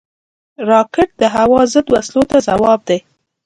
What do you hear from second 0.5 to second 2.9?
راکټ د هوا ضد وسلو ته ځواب